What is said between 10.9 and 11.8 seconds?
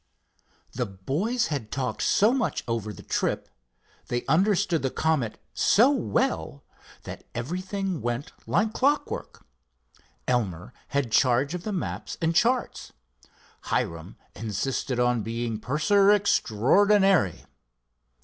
charge of the